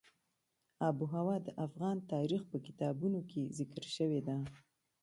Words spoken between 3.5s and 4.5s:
ذکر شوې ده.